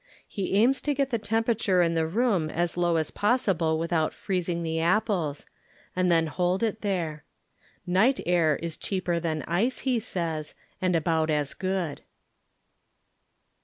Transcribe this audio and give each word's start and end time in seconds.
He 0.27 0.55
aims 0.55 0.81
to 0.81 0.95
get 0.95 1.11
the 1.11 1.19
temperature 1.19 1.83
in 1.83 1.93
the 1.93 2.07
room 2.07 2.49
as 2.49 2.75
low 2.75 2.95
as 2.95 3.11
possible 3.11 3.77
without 3.77 4.13
freez 4.13 4.45
it^ 4.49 4.63
the 4.63 4.79
apples, 4.79 5.45
and 5.95 6.11
then 6.11 6.25
hold 6.25 6.63
it 6.63 6.81
there. 6.81 7.23
Night 7.85 8.19
air 8.25 8.55
IS 8.63 8.77
cheaper 8.77 9.19
than 9.19 9.43
ice, 9.43 9.81
he 9.81 9.99
says, 9.99 10.55
and 10.81 10.95
about 10.95 11.29
as 11.29 11.53
good. 11.53 12.01